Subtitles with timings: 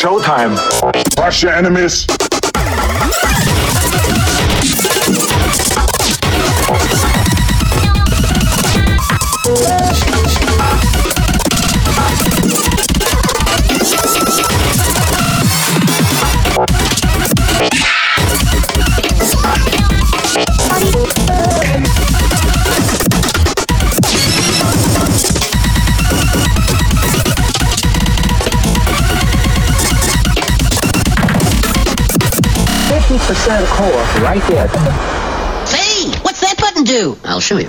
[0.00, 0.56] showtime.
[1.18, 2.06] Watch your enemies.
[34.30, 34.68] right there.
[35.76, 37.18] Hey, what's that button do?
[37.24, 37.68] I'll show you.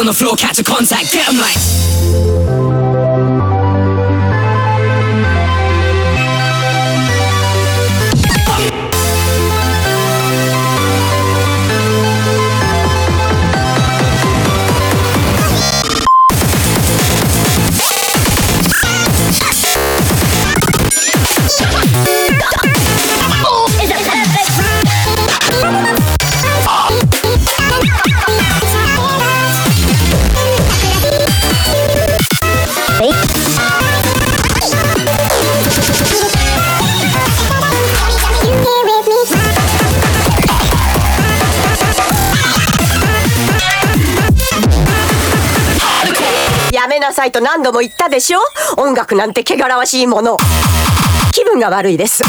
[0.00, 1.89] on the floor, catch a contact, get 'em like.
[47.30, 48.40] いと何度も言ったでしょ
[48.76, 50.36] 音楽なんて汚らわしいもの
[51.32, 52.22] 気分が悪いです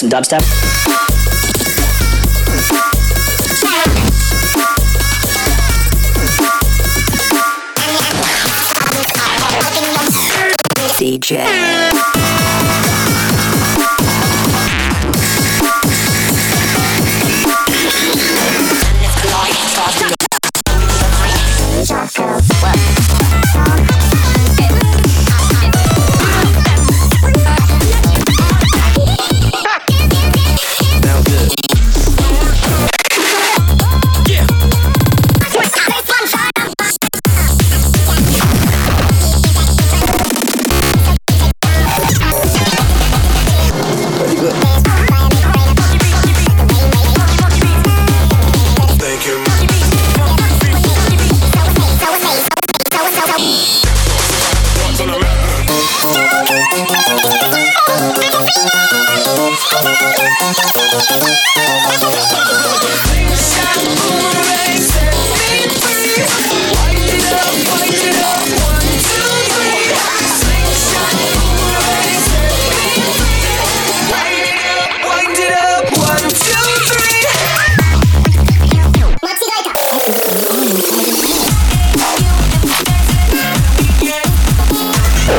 [0.00, 0.40] some dubstep.
[10.98, 11.69] DJ.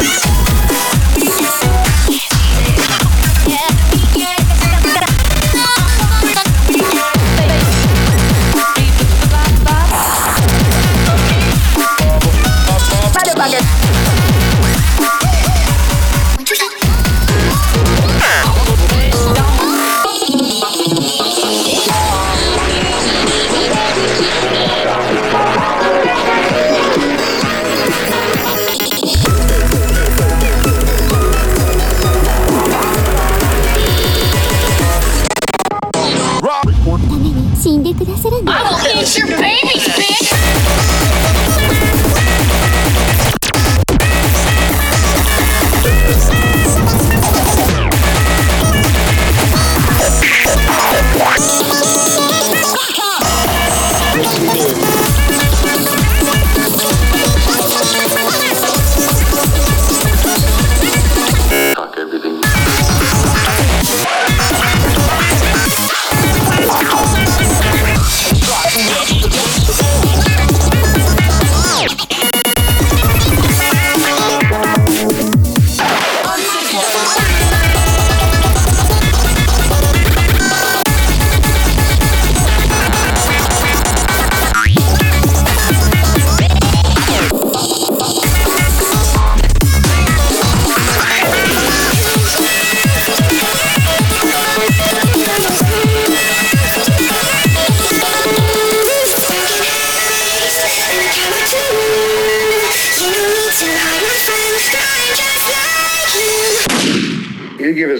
[0.02, 0.31] Bye.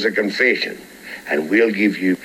[0.06, 0.78] a confession,
[1.30, 2.18] and we'll give you.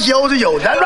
[0.00, 0.76] 有就有，来。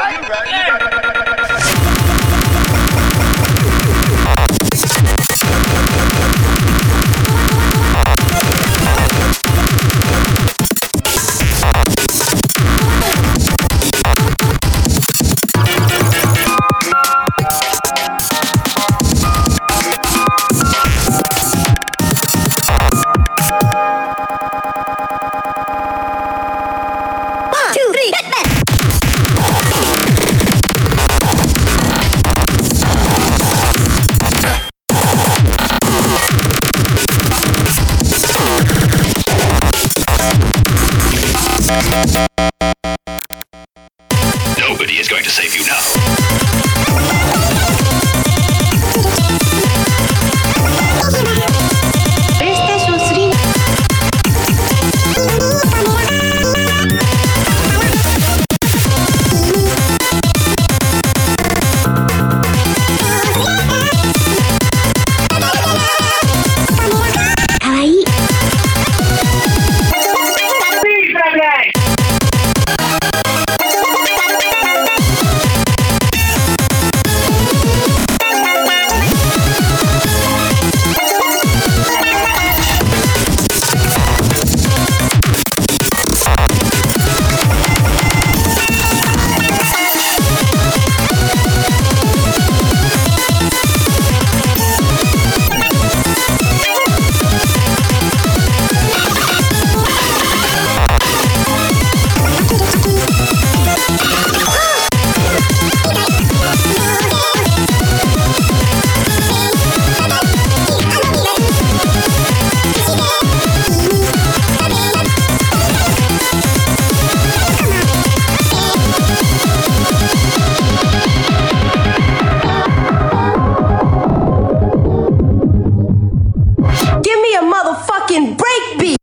[127.43, 129.00] motherfucking breakbeat.